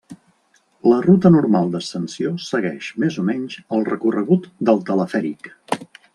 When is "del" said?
4.71-4.83